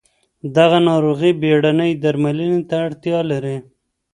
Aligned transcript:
دغه 0.57 0.77
ناروغي 0.89 1.31
بېړنۍ 1.41 1.91
درملنې 2.03 2.61
ته 2.69 2.75
اړتیا 2.87 3.19
لري. 3.31 3.57